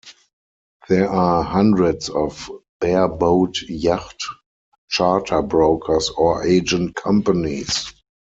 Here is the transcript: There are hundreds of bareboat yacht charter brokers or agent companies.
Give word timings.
There 0.89 1.07
are 1.11 1.43
hundreds 1.43 2.09
of 2.09 2.49
bareboat 2.81 3.57
yacht 3.69 4.19
charter 4.89 5.43
brokers 5.43 6.09
or 6.09 6.43
agent 6.43 6.95
companies. 6.95 7.93